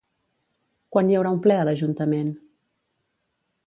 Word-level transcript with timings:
Quan 0.95 1.11
hi 1.13 1.19
haurà 1.19 1.35
un 1.37 1.43
ple 1.45 1.59
a 1.59 1.69
l'ajuntament? 1.71 2.35